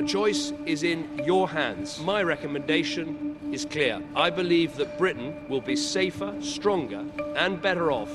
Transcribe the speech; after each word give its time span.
The 0.00 0.06
choice 0.06 0.54
is 0.64 0.82
in 0.82 1.04
your 1.26 1.46
hands. 1.46 2.00
My 2.00 2.22
recommendation 2.22 3.36
is 3.52 3.66
clear. 3.66 4.00
I 4.16 4.30
believe 4.30 4.74
that 4.78 4.96
Britain 4.96 5.34
will 5.46 5.60
be 5.60 5.76
safer, 5.76 6.32
stronger, 6.40 7.04
and 7.36 7.60
better 7.60 7.92
off 7.92 8.08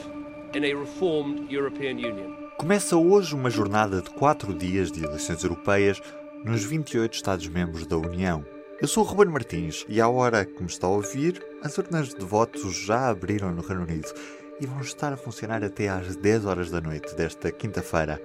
in 0.56 0.64
a 0.64 0.74
reformed 0.74 1.52
European 1.52 2.00
Union. 2.00 2.36
Começa 2.58 2.98
hoje 2.98 3.36
uma 3.36 3.52
jornada 3.52 4.02
de 4.02 4.10
quatro 4.10 4.52
dias 4.52 4.92
de 4.92 5.04
eleições 5.04 5.44
europeias 5.44 6.02
nos 6.44 6.64
28 6.64 7.14
Estados-membros 7.14 7.86
da 7.86 7.98
União. 7.98 8.44
Eu 8.82 8.88
sou 8.88 9.04
o 9.04 9.08
Ruben 9.08 9.32
Martins 9.32 9.86
e, 9.88 10.02
à 10.02 10.10
hora 10.10 10.44
que 10.44 10.64
me 10.64 10.68
está 10.68 10.88
a 10.88 10.90
ouvir, 10.90 11.40
as 11.62 11.78
urnas 11.78 12.16
de 12.16 12.26
votos 12.26 12.76
já 12.76 13.10
abriram 13.10 13.52
no 13.52 13.62
Reino 13.62 13.84
Unido 13.84 14.12
e 14.60 14.66
vão 14.66 14.82
estar 14.82 15.14
a 15.14 15.18
funcionar 15.18 15.64
até 15.64 15.88
às 15.88 16.16
10 16.16 16.46
horas 16.46 16.72
da 16.72 16.82
noite 16.82 17.16
desta 17.16 17.52
quinta-feira. 17.52 18.20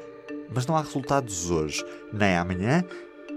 Mas 0.49 0.67
não 0.67 0.77
há 0.77 0.81
resultados 0.81 1.51
hoje, 1.51 1.85
nem 2.11 2.37
amanhã, 2.37 2.85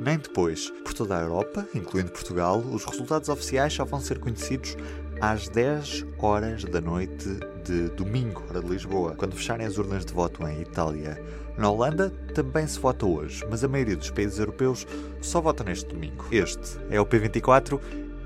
nem 0.04 0.18
depois. 0.18 0.70
Por 0.84 0.94
toda 0.94 1.18
a 1.18 1.22
Europa, 1.22 1.68
incluindo 1.74 2.12
Portugal, 2.12 2.60
os 2.60 2.86
resultados 2.86 3.30
oficiais 3.30 3.74
só 3.74 3.86
vão 3.86 4.00
ser 4.00 4.20
conhecidos 4.20 4.76
às 5.22 5.48
10 5.48 6.06
horas 6.20 6.64
da 6.66 6.82
noite 6.82 7.40
de 7.64 7.90
domingo, 7.90 8.44
hora 8.50 8.62
de 8.62 8.68
Lisboa, 8.68 9.16
quando 9.16 9.36
fecharem 9.36 9.66
as 9.66 9.78
urnas 9.78 10.06
de 10.06 10.14
voto 10.14 10.46
em 10.48 10.62
Itália. 10.62 11.22
Na 11.58 11.70
Holanda 11.70 12.10
também 12.34 12.68
se 12.68 12.80
vota 12.80 13.06
hoje, 13.06 13.46
mas 13.50 13.64
a 13.64 13.68
maioria 13.68 13.96
dos 13.96 14.12
países 14.12 14.40
europeus 14.40 14.86
só 15.22 15.40
vota 15.40 15.64
neste 15.64 15.88
domingo. 15.88 16.26
Este 16.32 16.78
é 16.90 17.00
o 17.00 17.06
P24 17.06 17.80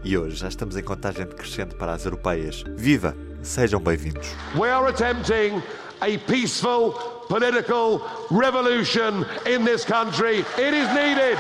e 0.04 0.18
hoje 0.18 0.38
já 0.38 0.48
estamos 0.48 0.76
em 0.76 0.84
contagem 0.84 1.26
decrescente 1.26 1.76
para 1.76 1.94
as 1.94 2.06
europeias. 2.06 2.64
Viva! 2.76 3.27
Sejam 3.48 3.80
bem-vindos. 3.80 4.28
We 4.56 4.70
are 4.70 4.90
attempting 4.90 5.64
a 6.02 6.18
peaceful 6.28 6.92
political 7.30 8.02
revolution 8.30 9.26
in 9.46 9.64
this 9.64 9.86
country. 9.86 10.40
It 10.58 10.74
is 10.74 10.90
needed. 10.90 11.38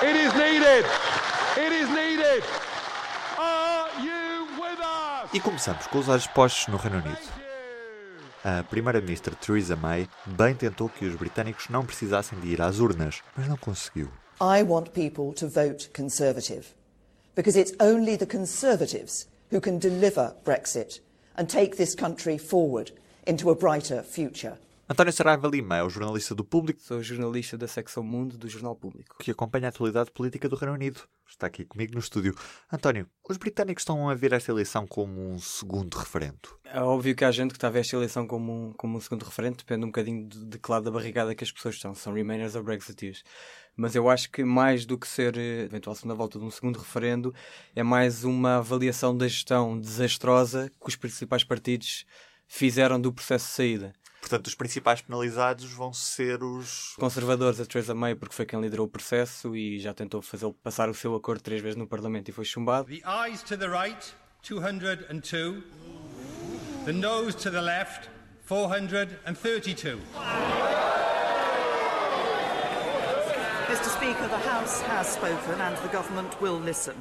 It 0.00 0.16
is 0.16 0.32
needed. 0.34 0.86
It 1.56 1.72
is 1.72 1.88
needed. 1.88 2.44
Are 3.36 3.90
you 4.00 4.46
with 4.62 4.78
us? 4.78 5.30
E 5.34 5.40
começamos 5.40 5.88
com 5.88 5.98
os 5.98 6.08
olhos 6.08 6.28
postos 6.28 6.68
no 6.68 6.76
Reino 6.76 6.98
Unido. 6.98 7.18
A 8.44 8.62
primeira-ministra 8.62 9.34
Theresa 9.34 9.74
May 9.74 10.08
bem 10.24 10.54
tentou 10.54 10.88
que 10.88 11.04
os 11.04 11.16
britânicos 11.16 11.68
não 11.68 11.84
precisassem 11.84 12.38
de 12.38 12.46
ir 12.46 12.62
às 12.62 12.78
urnas, 12.78 13.22
mas 13.36 13.48
não 13.48 13.56
conseguiu. 13.56 14.08
I 14.40 14.62
want 14.62 14.90
people 14.92 15.34
to 15.34 15.48
vote 15.48 15.90
Conservative 15.92 16.68
because 17.34 17.58
it's 17.58 17.72
only 17.80 18.16
the 18.16 18.24
Conservatives 18.24 19.26
who 19.50 19.60
can 19.60 19.78
deliver 19.78 20.32
Brexit 20.44 21.02
and 21.36 21.48
take 21.48 21.76
this 21.76 21.94
country 21.94 22.38
forward 22.38 22.90
into 23.26 23.50
a 23.50 23.54
brighter 23.54 24.02
future. 24.02 24.56
António 24.92 25.12
Saraiva 25.12 25.46
Lima 25.46 25.76
é 25.76 25.84
o 25.84 25.88
jornalista 25.88 26.34
do 26.34 26.44
Público 26.44 26.82
Sou 26.82 27.00
jornalista 27.00 27.56
da 27.56 27.68
secção 27.68 28.02
Mundo 28.02 28.36
do 28.36 28.48
Jornal 28.48 28.74
Público. 28.74 29.18
que 29.20 29.30
acompanha 29.30 29.66
a 29.66 29.68
atualidade 29.68 30.10
política 30.10 30.48
do 30.48 30.56
Reino 30.56 30.74
Unido. 30.74 31.02
Está 31.28 31.46
aqui 31.46 31.64
comigo 31.64 31.92
no 31.94 32.00
estúdio. 32.00 32.34
António, 32.72 33.08
os 33.28 33.36
britânicos 33.36 33.82
estão 33.82 34.10
a 34.10 34.16
ver 34.16 34.32
esta 34.32 34.50
eleição 34.50 34.88
como 34.88 35.30
um 35.30 35.38
segundo 35.38 35.94
referendo. 35.94 36.40
É 36.64 36.80
óbvio 36.80 37.14
que 37.14 37.24
há 37.24 37.30
gente 37.30 37.50
que 37.52 37.56
está 37.56 37.68
a 37.68 37.70
ver 37.70 37.78
esta 37.78 37.94
eleição 37.94 38.26
como 38.26 38.52
um, 38.52 38.72
como 38.72 38.98
um 38.98 39.00
segundo 39.00 39.22
referente, 39.22 39.58
depende 39.58 39.84
um 39.84 39.90
bocadinho 39.90 40.26
de, 40.28 40.44
de 40.44 40.58
que 40.58 40.68
lado 40.68 40.82
da 40.82 40.90
barrigada 40.90 41.36
que 41.36 41.44
as 41.44 41.52
pessoas 41.52 41.76
estão, 41.76 41.94
são 41.94 42.12
Remainers 42.12 42.56
ou 42.56 42.64
Brexiteers. 42.64 43.22
Mas 43.76 43.94
eu 43.94 44.10
acho 44.10 44.28
que 44.28 44.42
mais 44.42 44.84
do 44.84 44.98
que 44.98 45.06
ser 45.06 45.38
eh, 45.38 45.66
eventual 45.66 45.94
segunda 45.94 46.16
volta 46.16 46.36
de 46.36 46.44
um 46.44 46.50
segundo 46.50 46.80
referendo, 46.80 47.32
é 47.76 47.84
mais 47.84 48.24
uma 48.24 48.56
avaliação 48.56 49.16
da 49.16 49.28
gestão 49.28 49.78
desastrosa 49.78 50.68
que 50.68 50.88
os 50.88 50.96
principais 50.96 51.44
partidos 51.44 52.04
fizeram 52.48 53.00
do 53.00 53.12
processo 53.12 53.46
de 53.46 53.52
saída. 53.52 53.99
Portanto, 54.20 54.46
os 54.46 54.54
principais 54.54 55.00
penalizados 55.00 55.72
vão 55.72 55.92
ser 55.92 56.42
os. 56.42 56.94
Conservadores, 56.98 57.58
a 57.58 57.64
Theresa 57.64 57.94
May, 57.94 58.14
porque 58.14 58.34
foi 58.34 58.44
quem 58.46 58.60
liderou 58.60 58.86
o 58.86 58.88
processo 58.88 59.56
e 59.56 59.80
já 59.80 59.94
tentou 59.94 60.20
fazer 60.20 60.52
passar 60.62 60.88
o 60.88 60.94
seu 60.94 61.14
acordo 61.14 61.42
três 61.42 61.62
vezes 61.62 61.76
no 61.76 61.86
Parlamento 61.86 62.28
e 62.28 62.32
foi 62.32 62.44
chumbado. 62.44 62.88
The 62.88 63.00
ayes 63.04 63.42
to 63.42 63.56
the 63.56 63.68
right, 63.68 64.14
202. 64.42 65.62
The 66.84 66.92
noes 66.92 67.34
to 67.36 67.50
the 67.50 67.60
left, 67.60 68.08
432. 68.46 70.00
Mr 73.68 73.88
Speaker, 73.96 74.28
the 74.28 74.48
House 74.48 74.80
has 74.82 75.06
spoken 75.08 75.60
and 75.60 75.76
the 75.76 75.88
Government 75.88 76.40
will 76.40 76.58
listen. 76.58 76.94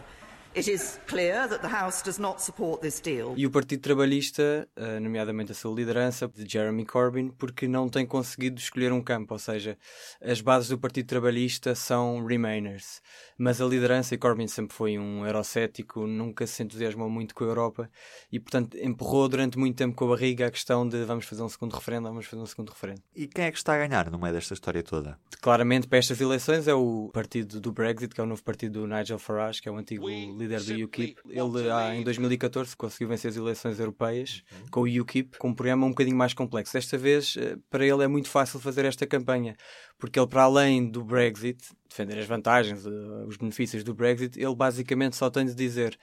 It 0.56 0.68
is 0.70 1.00
clear 1.06 1.48
that 1.48 1.62
the 1.62 1.68
House 1.68 2.02
does 2.02 2.18
not 2.18 2.42
support 2.42 2.82
this 2.82 3.00
deal. 3.00 3.36
E 3.38 3.46
o 3.46 3.52
Partido 3.52 3.82
Trabalhista, 3.82 4.68
eh, 4.76 5.00
nomeadamente 5.00 5.52
a 5.52 5.56
sua 5.56 5.72
liderança, 5.76 6.28
de 6.28 6.52
Jeremy 6.52 6.86
Corbyn, 6.86 7.30
porque 7.30 7.68
não 7.68 7.88
tem 7.88 8.04
conseguido 8.04 8.59
escolher 8.59 8.92
um 8.92 9.00
campo, 9.00 9.36
ou 9.36 9.40
seja, 9.40 9.78
as 10.20 10.42
bases 10.42 10.70
do 10.70 10.80
Partido 10.80 11.06
Trabalhista 11.06 11.76
são 11.76 12.26
Remainers, 12.26 13.00
mas 13.38 13.62
a 13.62 13.66
liderança, 13.66 14.16
e 14.16 14.18
Corbyn 14.18 14.48
sempre 14.48 14.76
foi 14.76 14.98
um 14.98 15.24
eurocético, 15.24 16.08
nunca 16.08 16.48
se 16.48 16.64
entusiasmou 16.64 17.12
muito 17.12 17.36
com 17.36 17.44
a 17.44 17.48
Europa 17.48 17.90
e, 18.32 18.40
portanto, 18.40 18.76
empurrou 18.82 19.30
durante 19.30 19.58
muito 19.58 19.78
tempo 19.78 19.96
com 19.96 20.06
a 20.06 20.09
barriga 20.09 20.48
a 20.48 20.52
questão 20.52 20.88
de 20.88 21.04
vamos 21.04 21.26
fazer 21.26 21.44
um 21.44 21.50
segundo 21.50 21.76
referendo, 21.76 22.08
vamos 22.08 22.26
fazer 22.26 22.42
um 22.42 22.48
segundo 22.48 22.70
referendo. 22.70 23.04
E 23.16 23.28
quem 23.28 23.46
é 23.46 23.52
que 23.52 23.58
está 23.58 23.76
a 23.76 23.88
ganhar 23.88 24.09
no 24.09 24.18
meio 24.18 24.34
desta 24.34 24.56
história 24.56 24.82
toda? 24.82 25.20
Claramente, 25.42 25.88
para 25.88 26.00
estas 26.00 26.20
eleições, 26.20 26.68
é 26.68 26.74
o 26.74 27.12
partido 27.14 27.62
do 27.62 27.72
Brexit, 27.72 28.16
que 28.16 28.20
é 28.20 28.24
o 28.24 28.28
novo 28.28 28.44
partido 28.44 28.82
do 28.82 28.88
Nigel 28.88 29.20
Farage, 29.20 29.62
que 29.62 29.70
é 29.70 29.72
o 29.72 29.78
antigo 29.78 30.09
líder 30.40 30.62
do 30.64 30.86
UKIP. 30.86 31.18
Ele, 31.30 31.72
ah, 31.72 31.96
em 31.96 32.04
2014, 32.04 32.76
conseguiu 32.76 33.08
vencer 33.08 33.30
as 33.30 33.38
eleições 33.38 33.80
europeias 33.80 34.44
com 34.72 34.82
o 34.82 35.02
UKIP, 35.02 35.38
com 35.38 35.50
um 35.50 35.54
programa 35.54 35.86
um 35.86 35.90
bocadinho 35.90 36.18
mais 36.18 36.34
complexo. 36.34 36.74
Desta 36.74 36.98
vez, 36.98 37.36
eh, 37.38 37.58
para 37.70 37.86
ele 37.86 38.04
é 38.04 38.08
muito 38.08 38.30
fácil 38.30 38.60
fazer 38.60 38.86
esta 38.86 39.06
campanha, 39.06 39.56
porque 39.98 40.20
ele, 40.20 40.28
para 40.28 40.44
além 40.44 40.90
do 40.90 41.04
Brexit, 41.04 41.64
defender 41.88 42.18
as 42.18 42.26
vantagens, 42.26 42.86
eh, 42.86 42.90
os 43.28 43.38
benefícios 43.38 43.84
do 43.84 43.94
Brexit, 43.94 44.40
ele 44.40 44.56
basicamente 44.56 45.16
só 45.16 45.30
tem 45.30 45.46
de 45.46 45.54
dizer 45.54 45.98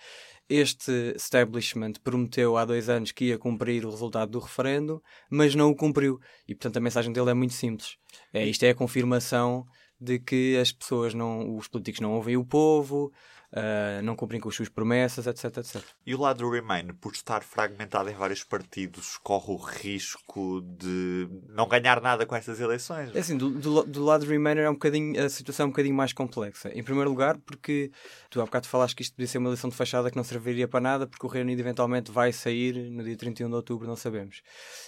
este 0.48 1.12
establishment 1.16 1.94
prometeu 2.04 2.56
há 2.56 2.64
dois 2.64 2.88
anos 2.88 3.10
que 3.10 3.26
ia 3.26 3.38
cumprir 3.38 3.84
o 3.84 3.90
resultado 3.90 4.30
do 4.30 4.38
referendo, 4.38 5.02
mas 5.28 5.54
não 5.54 5.70
o 5.70 5.76
cumpriu. 5.76 6.20
E, 6.46 6.54
portanto, 6.54 6.76
a 6.76 6.80
mensagem 6.80 7.12
dele 7.12 7.30
é 7.30 7.34
muito 7.34 7.54
simples. 7.54 7.96
É, 8.32 8.46
isto 8.46 8.62
é 8.62 8.70
a 8.70 8.74
confirmação 8.74 9.66
de 10.00 10.18
que 10.18 10.56
as 10.56 10.70
pessoas 10.70 11.14
não, 11.14 11.56
os 11.56 11.68
políticos 11.68 12.00
não 12.00 12.12
ouvem 12.12 12.36
o 12.36 12.44
povo, 12.44 13.12
ah, 13.52 14.00
não 14.02 14.16
cumprem 14.16 14.40
com 14.40 14.48
as 14.48 14.54
suas 14.54 14.68
promessas, 14.68 15.26
etc, 15.26 15.58
etc. 15.58 15.82
E 16.04 16.14
o 16.14 16.20
lado 16.20 16.38
do 16.38 16.50
Remain, 16.50 16.88
por 17.00 17.12
estar 17.12 17.42
fragmentado 17.42 18.10
em 18.10 18.14
vários 18.14 18.44
partidos, 18.44 19.18
corre 19.22 19.52
o 19.52 19.56
risco 19.56 20.60
de 20.62 21.28
não 21.48 21.68
ganhar 21.68 22.00
nada 22.00 22.26
com 22.26 22.34
estas 22.34 22.60
eleições? 22.60 23.14
É 23.14 23.20
assim, 23.20 23.36
do, 23.36 23.50
do, 23.50 23.82
do 23.84 24.04
lado 24.04 24.24
do 24.24 24.30
Remainer 24.30 24.64
é 24.64 24.70
um 24.70 24.74
bocadinho, 24.74 25.24
a 25.24 25.28
situação 25.28 25.64
é 25.64 25.66
um 25.68 25.70
bocadinho 25.70 25.94
mais 25.94 26.12
complexa. 26.12 26.70
Em 26.74 26.82
primeiro 26.82 27.10
lugar, 27.10 27.38
porque 27.38 27.90
tu 28.30 28.40
há 28.40 28.44
bocado 28.44 28.66
falaste 28.68 28.96
que 28.96 29.02
isto 29.02 29.14
podia 29.14 29.28
ser 29.28 29.38
uma 29.38 29.48
eleição 29.48 29.70
de 29.70 29.76
fachada 29.76 30.10
que 30.10 30.16
não 30.16 30.24
serviria 30.24 30.68
para 30.68 30.80
nada, 30.80 31.06
porque 31.06 31.24
o 31.24 31.28
Reino 31.28 31.46
Unido 31.46 31.60
eventualmente 31.60 32.10
vai 32.10 32.32
sair 32.32 32.90
no 32.90 33.02
dia 33.02 33.16
31 33.16 33.48
de 33.48 33.54
outubro, 33.54 33.86
não 33.86 33.96
sabemos. 33.96 34.42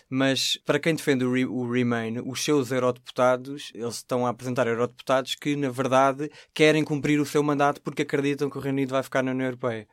Mas 0.08 0.58
para 0.64 0.78
quem 0.78 0.94
defende 0.94 1.24
o, 1.24 1.32
Re, 1.32 1.46
o 1.46 1.70
Remain, 1.70 2.20
os 2.24 2.44
seus 2.44 2.70
eurodeputados, 2.70 3.70
eles 3.74 3.96
estão 3.96 4.26
a 4.26 4.30
apresentar 4.30 4.66
eurodeputados 4.66 5.34
que, 5.34 5.56
na 5.56 5.70
verdade, 5.70 6.30
querem 6.52 6.84
cumprir 6.84 7.20
o 7.20 7.26
seu 7.26 7.42
mandato 7.42 7.80
porque 7.80 8.02
acreditam 8.02 8.47
que 8.50 8.58
o 8.58 8.60
Reino 8.60 8.78
Unido 8.78 8.90
vai 8.90 9.02
ficar 9.02 9.22
na 9.22 9.32
União 9.32 9.46
Europeia. 9.46 9.86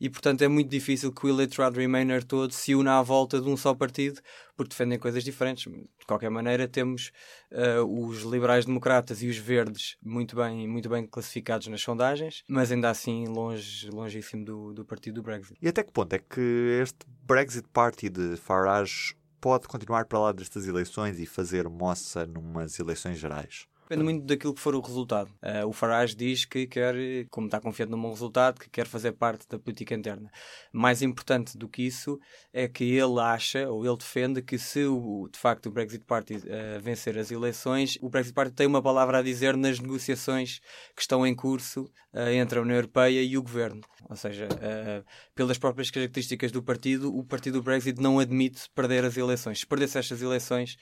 E, 0.00 0.08
portanto, 0.08 0.42
é 0.42 0.48
muito 0.48 0.68
difícil 0.68 1.12
que 1.12 1.26
o 1.26 1.28
eleitorado 1.28 1.78
Remainer 1.78 2.24
todo 2.24 2.52
se 2.52 2.74
una 2.74 2.98
à 2.98 3.02
volta 3.02 3.40
de 3.40 3.48
um 3.48 3.56
só 3.56 3.74
partido, 3.74 4.20
porque 4.56 4.70
defendem 4.70 4.98
coisas 4.98 5.22
diferentes. 5.22 5.70
De 5.72 6.06
qualquer 6.06 6.30
maneira, 6.30 6.66
temos 6.66 7.12
uh, 7.52 7.84
os 7.84 8.22
liberais-democratas 8.22 9.22
e 9.22 9.28
os 9.28 9.36
verdes 9.36 9.96
muito 10.02 10.36
bem, 10.36 10.66
muito 10.66 10.88
bem 10.88 11.06
classificados 11.06 11.66
nas 11.68 11.82
sondagens, 11.82 12.42
mas 12.48 12.72
ainda 12.72 12.90
assim 12.90 13.26
longe, 13.26 13.90
longíssimo 13.90 14.44
do, 14.44 14.72
do 14.72 14.84
partido 14.84 15.16
do 15.16 15.22
Brexit. 15.22 15.58
E 15.60 15.68
até 15.68 15.82
que 15.82 15.92
ponto 15.92 16.12
é 16.12 16.18
que 16.18 16.80
este 16.82 17.06
Brexit 17.24 17.68
Party 17.72 18.08
de 18.08 18.36
Farage 18.36 19.14
pode 19.40 19.68
continuar 19.68 20.06
para 20.06 20.18
lá 20.18 20.32
destas 20.32 20.66
eleições 20.66 21.20
e 21.20 21.26
fazer 21.26 21.68
moça 21.68 22.26
numas 22.26 22.78
eleições 22.78 23.18
gerais? 23.18 23.66
Depende 23.88 24.02
muito 24.02 24.26
daquilo 24.26 24.52
que 24.52 24.60
for 24.60 24.74
o 24.74 24.80
resultado. 24.80 25.30
Uh, 25.40 25.64
o 25.64 25.72
Farage 25.72 26.16
diz 26.16 26.44
que 26.44 26.66
quer, 26.66 26.96
como 27.30 27.46
está 27.46 27.60
confiante 27.60 27.92
num 27.92 28.02
bom 28.02 28.10
resultado, 28.10 28.58
que 28.58 28.68
quer 28.68 28.84
fazer 28.84 29.12
parte 29.12 29.46
da 29.48 29.60
política 29.60 29.94
interna. 29.94 30.28
Mais 30.72 31.02
importante 31.02 31.56
do 31.56 31.68
que 31.68 31.82
isso 31.82 32.18
é 32.52 32.66
que 32.66 32.82
ele 32.82 33.20
acha, 33.20 33.70
ou 33.70 33.86
ele 33.86 33.96
defende, 33.96 34.42
que 34.42 34.58
se 34.58 34.84
o, 34.84 35.28
de 35.32 35.38
facto 35.38 35.66
o 35.66 35.70
Brexit 35.70 36.04
Party 36.04 36.34
uh, 36.34 36.80
vencer 36.80 37.16
as 37.16 37.30
eleições, 37.30 37.96
o 38.02 38.08
Brexit 38.08 38.34
Party 38.34 38.52
tem 38.52 38.66
uma 38.66 38.82
palavra 38.82 39.18
a 39.18 39.22
dizer 39.22 39.56
nas 39.56 39.78
negociações 39.78 40.58
que 40.92 41.02
estão 41.02 41.24
em 41.24 41.32
curso 41.32 41.84
uh, 42.12 42.28
entre 42.30 42.58
a 42.58 42.62
União 42.62 42.74
Europeia 42.74 43.22
e 43.22 43.38
o 43.38 43.42
Governo. 43.42 43.82
Ou 44.10 44.16
seja, 44.16 44.48
pelas 45.34 45.58
próprias 45.58 45.90
características 45.90 46.52
do 46.52 46.62
partido, 46.62 47.16
o 47.16 47.24
partido 47.24 47.60
do 47.60 47.62
Brexit 47.62 48.00
não 48.00 48.18
admite 48.18 48.68
perder 48.74 49.04
as 49.04 49.16
eleições. 49.16 49.60
Se 49.60 49.66
perdesse 49.66 49.98
estas 49.98 50.22
eleições, 50.22 50.76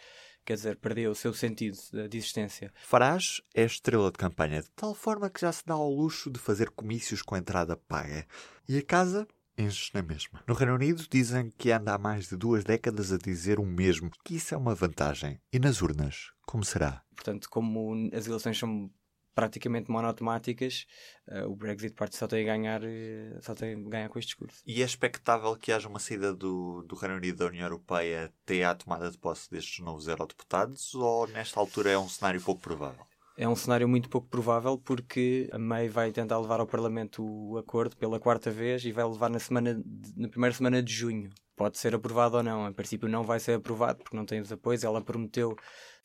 quer 0.44 0.54
dizer, 0.54 0.76
perdeu 0.76 1.10
o 1.10 1.14
seu 1.14 1.32
sentido 1.32 1.76
de 2.08 2.16
existência. 2.16 2.72
Farage 2.82 3.42
é 3.54 3.64
estrela 3.64 4.10
de 4.10 4.18
campanha, 4.18 4.62
de 4.62 4.70
tal 4.70 4.94
forma 4.94 5.30
que 5.30 5.40
já 5.40 5.52
se 5.52 5.64
dá 5.66 5.74
ao 5.74 5.90
luxo 5.90 6.30
de 6.30 6.38
fazer 6.38 6.70
comícios 6.70 7.22
com 7.22 7.36
entrada 7.36 7.76
paga. 7.76 8.26
E 8.68 8.78
a 8.78 8.82
casa 8.82 9.26
enche 9.56 9.90
na 9.94 10.02
mesma. 10.02 10.42
No 10.46 10.54
Reino 10.54 10.74
Unido 10.74 11.06
dizem 11.10 11.52
que 11.56 11.70
anda 11.70 11.94
há 11.94 11.98
mais 11.98 12.28
de 12.28 12.36
duas 12.36 12.64
décadas 12.64 13.12
a 13.12 13.18
dizer 13.18 13.58
o 13.58 13.64
mesmo, 13.64 14.10
que 14.24 14.36
isso 14.36 14.54
é 14.54 14.58
uma 14.58 14.74
vantagem. 14.74 15.40
E 15.52 15.58
nas 15.58 15.80
urnas, 15.80 16.32
como 16.46 16.64
será? 16.64 17.02
Portanto, 17.14 17.48
como 17.48 18.10
as 18.12 18.26
eleições 18.26 18.58
são 18.58 18.90
praticamente 19.34 19.90
monotemáticas, 19.90 20.86
uh, 21.28 21.50
o 21.50 21.56
Brexit 21.56 21.94
parte 21.94 22.16
só 22.16 22.26
tem 22.26 22.42
a 22.42 22.52
ganhar, 22.56 22.82
uh, 22.82 23.42
só 23.42 23.54
tem 23.54 23.74
a 23.74 23.88
ganhar 23.88 24.08
com 24.08 24.18
este 24.18 24.28
discurso. 24.28 24.62
E 24.66 24.82
é 24.82 24.84
expectável 24.84 25.56
que 25.56 25.72
haja 25.72 25.88
uma 25.88 25.98
saída 25.98 26.32
do, 26.32 26.82
do 26.82 26.94
Reino 26.94 27.16
Unido 27.16 27.38
da 27.38 27.46
União 27.46 27.64
Europeia 27.64 28.32
até 28.44 28.64
à 28.64 28.74
tomada 28.74 29.10
de 29.10 29.18
posse 29.18 29.50
destes 29.50 29.84
novos 29.84 30.06
eurodeputados 30.06 30.94
ou 30.94 31.26
nesta 31.26 31.58
altura 31.58 31.90
é 31.90 31.98
um 31.98 32.08
cenário 32.08 32.40
pouco 32.40 32.60
provável? 32.60 33.04
É 33.36 33.48
um 33.48 33.56
cenário 33.56 33.88
muito 33.88 34.08
pouco 34.08 34.28
provável 34.28 34.78
porque 34.78 35.48
a 35.52 35.58
May 35.58 35.88
vai 35.88 36.12
tentar 36.12 36.38
levar 36.38 36.60
ao 36.60 36.66
Parlamento 36.66 37.24
o 37.24 37.58
acordo 37.58 37.96
pela 37.96 38.20
quarta 38.20 38.48
vez 38.48 38.84
e 38.84 38.92
vai 38.92 39.04
levar 39.04 39.28
na, 39.28 39.40
semana 39.40 39.74
de, 39.74 40.12
na 40.16 40.28
primeira 40.28 40.54
semana 40.54 40.80
de 40.80 40.92
junho 40.92 41.30
pode 41.56 41.78
ser 41.78 41.94
aprovado 41.94 42.36
ou 42.36 42.42
não. 42.42 42.68
Em 42.68 42.72
princípio 42.72 43.08
não 43.08 43.22
vai 43.22 43.40
ser 43.40 43.54
aprovado 43.54 44.02
porque 44.02 44.16
não 44.16 44.24
tem 44.24 44.40
os 44.40 44.50
apoios. 44.50 44.84
Ela 44.84 45.00
prometeu 45.00 45.56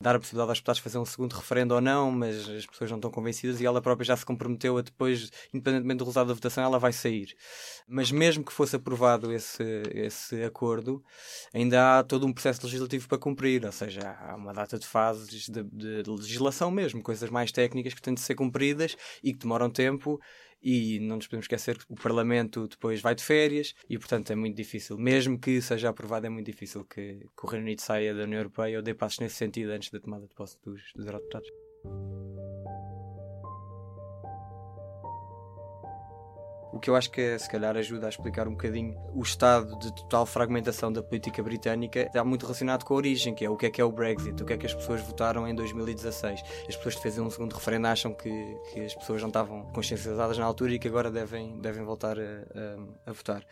dar 0.02 0.16
a 0.16 0.18
possibilidade 0.18 0.50
aos 0.50 0.58
deputados 0.58 0.80
fazer 0.80 0.98
um 0.98 1.04
segundo 1.04 1.34
referendo 1.34 1.74
ou 1.74 1.80
não, 1.80 2.10
mas 2.10 2.48
as 2.48 2.64
pessoas 2.64 2.90
não 2.90 2.96
estão 2.96 3.10
convencidas 3.10 3.60
e 3.60 3.66
ela 3.66 3.82
própria 3.82 4.06
já 4.06 4.16
se 4.16 4.24
comprometeu 4.24 4.78
a 4.78 4.82
depois, 4.82 5.30
independentemente 5.52 5.98
do 5.98 6.04
resultado 6.04 6.28
da 6.28 6.34
votação, 6.34 6.64
ela 6.64 6.78
vai 6.78 6.92
sair. 6.92 7.36
Mas 7.86 8.10
mesmo 8.10 8.42
que 8.42 8.52
fosse 8.52 8.76
aprovado 8.76 9.30
esse, 9.30 9.62
esse 9.92 10.42
acordo, 10.42 11.04
ainda 11.52 11.98
há 11.98 12.02
todo 12.02 12.26
um 12.26 12.32
processo 12.32 12.64
legislativo 12.64 13.08
para 13.08 13.18
cumprir, 13.18 13.64
ou 13.66 13.72
seja, 13.72 14.16
há 14.20 14.36
uma 14.36 14.54
data 14.54 14.78
de 14.78 14.86
fases 14.86 15.46
de, 15.46 15.62
de 15.62 16.10
legislação 16.10 16.70
mesmo, 16.70 17.02
coisas 17.02 17.28
mais 17.28 17.52
técnicas 17.52 17.92
que 17.92 18.00
têm 18.00 18.14
de 18.14 18.20
ser 18.20 18.34
cumpridas 18.34 18.96
e 19.22 19.34
que 19.34 19.38
demoram 19.40 19.68
tempo 19.68 20.18
e 20.62 21.00
não 21.00 21.16
nos 21.16 21.26
podemos 21.26 21.44
esquecer 21.44 21.78
que 21.78 21.84
o 21.88 21.94
Parlamento 21.94 22.68
depois 22.68 23.00
vai 23.00 23.14
de 23.14 23.22
férias 23.22 23.74
e, 23.88 23.98
portanto, 23.98 24.30
é 24.30 24.34
muito 24.34 24.56
difícil, 24.56 24.98
mesmo 24.98 25.38
que 25.38 25.60
seja 25.60 25.88
aprovado, 25.88 26.26
é 26.26 26.30
muito 26.30 26.46
difícil 26.46 26.84
que, 26.84 27.26
que 27.36 27.44
o 27.44 27.46
Reino 27.46 27.66
Unido 27.66 27.80
saia 27.80 28.14
da 28.14 28.24
União 28.24 28.38
Europeia 28.38 28.78
ou 28.78 28.82
dê 28.82 28.94
passos 28.94 29.20
nesse 29.20 29.36
sentido 29.36 29.70
antes 29.70 29.90
da 29.90 30.00
tomada 30.00 30.26
de 30.26 30.34
posse 30.34 30.56
dos, 30.62 30.92
dos 30.94 31.06
eurodeputados. 31.06 31.48
O 36.72 36.78
que 36.78 36.88
eu 36.88 36.96
acho 36.96 37.10
que 37.10 37.38
se 37.38 37.48
calhar 37.48 37.76
ajuda 37.76 38.06
a 38.06 38.08
explicar 38.08 38.46
um 38.46 38.52
bocadinho 38.52 38.96
o 39.14 39.22
estado 39.22 39.76
de 39.78 39.94
total 39.94 40.24
fragmentação 40.24 40.92
da 40.92 41.02
política 41.02 41.42
britânica 41.42 42.02
está 42.02 42.24
muito 42.24 42.42
relacionado 42.42 42.84
com 42.84 42.94
a 42.94 42.96
origem, 42.96 43.34
que 43.34 43.44
é 43.44 43.50
o 43.50 43.56
que 43.56 43.66
é 43.66 43.70
que 43.70 43.80
é 43.80 43.84
o 43.84 43.90
Brexit, 43.90 44.40
o 44.40 44.46
que 44.46 44.52
é 44.52 44.56
que 44.56 44.66
as 44.66 44.74
pessoas 44.74 45.00
votaram 45.00 45.48
em 45.48 45.54
2016. 45.54 46.42
As 46.68 46.76
pessoas 46.76 46.94
que 46.94 47.02
fazem 47.02 47.24
um 47.24 47.30
segundo 47.30 47.54
referendo 47.54 47.86
acham 47.88 48.14
que, 48.14 48.30
que 48.72 48.80
as 48.80 48.94
pessoas 48.94 49.20
não 49.20 49.28
estavam 49.28 49.62
consciencializadas 49.72 50.38
na 50.38 50.44
altura 50.44 50.74
e 50.74 50.78
que 50.78 50.88
agora 50.88 51.10
devem, 51.10 51.60
devem 51.60 51.84
voltar 51.84 52.18
a, 52.18 52.22
a, 52.22 53.10
a 53.10 53.12
votar 53.12 53.44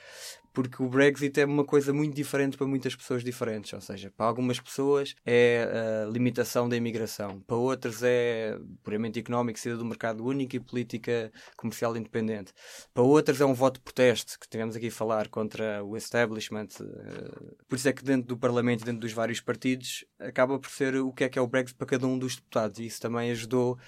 porque 0.58 0.82
o 0.82 0.88
Brexit 0.88 1.40
é 1.40 1.44
uma 1.44 1.64
coisa 1.64 1.92
muito 1.92 2.16
diferente 2.16 2.56
para 2.56 2.66
muitas 2.66 2.96
pessoas 2.96 3.22
diferentes. 3.22 3.72
Ou 3.72 3.80
seja, 3.80 4.10
para 4.10 4.26
algumas 4.26 4.58
pessoas 4.58 5.14
é 5.24 6.04
a 6.04 6.10
limitação 6.10 6.68
da 6.68 6.74
imigração, 6.74 7.38
para 7.46 7.56
outras 7.56 8.02
é 8.02 8.58
puramente 8.82 9.20
económico, 9.20 9.56
saída 9.56 9.78
do 9.78 9.84
mercado 9.84 10.24
único 10.24 10.56
e 10.56 10.58
política 10.58 11.30
comercial 11.56 11.96
independente. 11.96 12.52
Para 12.92 13.04
outras 13.04 13.40
é 13.40 13.44
um 13.44 13.54
voto 13.54 13.74
de 13.74 13.82
protesto, 13.82 14.36
que 14.36 14.48
tivemos 14.48 14.74
aqui 14.74 14.88
a 14.88 14.90
falar 14.90 15.28
contra 15.28 15.84
o 15.84 15.96
establishment. 15.96 16.66
Eh, 16.80 17.54
por 17.68 17.76
isso 17.76 17.88
é 17.88 17.92
que 17.92 18.02
dentro 18.02 18.26
do 18.26 18.36
Parlamento, 18.36 18.84
dentro 18.84 19.02
dos 19.02 19.12
vários 19.12 19.40
partidos, 19.40 20.04
acaba 20.18 20.58
por 20.58 20.70
ser 20.70 20.96
o 20.96 21.12
que 21.12 21.22
é 21.22 21.28
que 21.28 21.38
é 21.38 21.42
o 21.42 21.46
Brexit 21.46 21.78
para 21.78 21.86
cada 21.86 22.04
um 22.08 22.18
dos 22.18 22.34
deputados. 22.34 22.80
E 22.80 22.86
isso 22.86 23.00
também 23.00 23.30
ajudou 23.30 23.78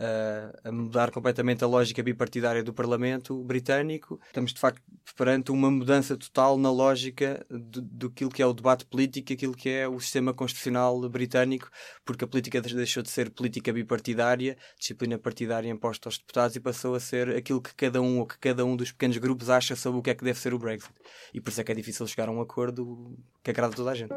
uh, 0.00 0.68
a 0.68 0.72
mudar 0.72 1.10
completamente 1.10 1.62
a 1.62 1.66
lógica 1.66 2.02
bipartidária 2.02 2.64
do 2.64 2.72
Parlamento 2.72 3.42
britânico. 3.44 4.18
Estamos, 4.26 4.52
de 4.52 4.58
facto, 4.58 4.82
perante 5.16 5.52
uma 5.52 5.70
mudança 5.70 6.16
total 6.16 6.56
na 6.56 6.70
lógica 6.70 7.44
do, 7.50 7.82
do 7.82 8.10
que 8.10 8.42
é 8.42 8.46
o 8.46 8.52
debate 8.52 8.86
político, 8.86 9.32
aquilo 9.32 9.54
que 9.54 9.68
é 9.68 9.86
o 9.86 10.00
sistema 10.00 10.32
constitucional 10.32 10.98
britânico, 11.08 11.70
porque 12.04 12.24
a 12.24 12.28
política 12.28 12.60
deixou 12.60 13.02
de 13.02 13.10
ser 13.10 13.30
política 13.30 13.72
bipartidária, 13.72 14.56
disciplina 14.78 15.18
partidária 15.18 15.68
imposta 15.68 16.08
aos 16.08 16.18
deputados, 16.18 16.56
e 16.56 16.60
passou 16.60 16.94
a 16.94 17.00
ser 17.00 17.36
aquilo 17.36 17.60
que 17.60 17.74
cada 17.74 18.00
um 18.00 18.20
ou 18.20 18.26
que 18.26 18.38
cada 18.38 18.64
um 18.64 18.76
dos 18.76 18.92
pequenos 18.92 19.18
grupos 19.18 19.50
acha 19.50 19.76
sobre 19.76 20.00
o 20.00 20.02
que 20.02 20.10
é 20.10 20.14
que 20.14 20.24
deve 20.24 20.38
ser 20.38 20.54
o 20.54 20.58
Brexit. 20.58 20.94
E 21.34 21.40
por 21.40 21.50
isso 21.50 21.60
é 21.60 21.64
que 21.64 21.72
é 21.72 21.74
difícil 21.74 22.06
chegar 22.06 22.28
a 22.28 22.32
um 22.32 22.40
acordo 22.40 23.16
que 23.42 23.50
agrada 23.50 23.74
toda 23.74 23.90
a 23.90 23.94
gente. 23.94 24.14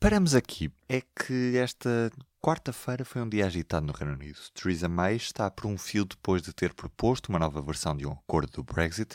Paramos 0.00 0.34
aqui. 0.34 0.72
É 0.88 1.02
que 1.02 1.56
esta 1.58 2.10
Quarta-feira 2.42 3.04
foi 3.04 3.20
um 3.20 3.28
dia 3.28 3.44
agitado 3.44 3.86
no 3.86 3.92
Reino 3.92 4.14
Unido. 4.14 4.38
Theresa 4.54 4.88
May 4.88 5.16
está 5.16 5.50
por 5.50 5.66
um 5.66 5.76
fio 5.76 6.06
depois 6.06 6.40
de 6.40 6.54
ter 6.54 6.72
proposto 6.72 7.28
uma 7.28 7.38
nova 7.38 7.60
versão 7.60 7.94
de 7.94 8.06
um 8.06 8.12
acordo 8.12 8.50
do 8.52 8.64
Brexit 8.64 9.14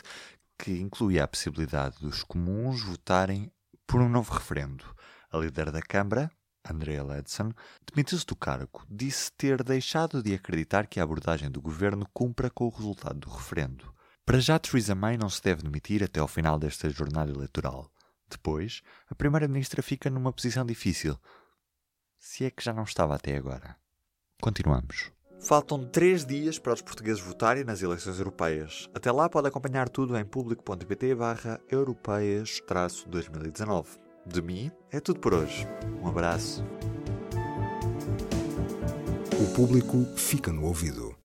que 0.56 0.70
incluía 0.78 1.24
a 1.24 1.28
possibilidade 1.28 1.98
dos 1.98 2.22
comuns 2.22 2.84
votarem 2.84 3.50
por 3.84 4.00
um 4.00 4.08
novo 4.08 4.32
referendo. 4.32 4.84
A 5.32 5.38
líder 5.38 5.72
da 5.72 5.82
Câmara, 5.82 6.30
Andrea 6.70 7.02
Leadsom, 7.02 7.50
demitiu-se 7.92 8.24
do 8.24 8.36
cargo. 8.36 8.86
Disse 8.88 9.32
ter 9.32 9.60
deixado 9.64 10.22
de 10.22 10.32
acreditar 10.32 10.86
que 10.86 11.00
a 11.00 11.02
abordagem 11.02 11.50
do 11.50 11.60
governo 11.60 12.06
cumpra 12.14 12.48
com 12.48 12.66
o 12.66 12.70
resultado 12.70 13.18
do 13.18 13.28
referendo. 13.28 13.92
Para 14.24 14.38
já, 14.38 14.56
Theresa 14.56 14.94
May 14.94 15.16
não 15.16 15.28
se 15.28 15.42
deve 15.42 15.64
demitir 15.64 16.04
até 16.04 16.20
ao 16.20 16.28
final 16.28 16.60
desta 16.60 16.88
jornada 16.90 17.32
eleitoral. 17.32 17.90
Depois, 18.30 18.82
a 19.10 19.16
Primeira-Ministra 19.16 19.82
fica 19.82 20.08
numa 20.08 20.32
posição 20.32 20.64
difícil 20.64 21.18
se 22.18 22.44
é 22.44 22.50
que 22.50 22.64
já 22.64 22.72
não 22.72 22.84
estava 22.84 23.14
até 23.14 23.36
agora. 23.36 23.76
Continuamos. 24.40 25.12
Faltam 25.38 25.84
três 25.84 26.24
dias 26.24 26.58
para 26.58 26.72
os 26.72 26.80
portugueses 26.82 27.22
votarem 27.22 27.62
nas 27.62 27.82
eleições 27.82 28.18
europeias. 28.18 28.88
Até 28.94 29.12
lá 29.12 29.28
pode 29.28 29.48
acompanhar 29.48 29.86
tudo 29.88 30.16
em 30.16 30.24
público.pt 30.24 31.14
barra 31.14 31.60
europeias-2019. 31.70 33.86
De 34.26 34.42
mim 34.42 34.72
é 34.90 34.98
tudo 34.98 35.20
por 35.20 35.32
hoje. 35.34 35.68
Um 36.02 36.08
abraço. 36.08 36.64
O 39.40 39.54
público 39.54 40.04
fica 40.16 40.52
no 40.52 40.64
ouvido. 40.64 41.14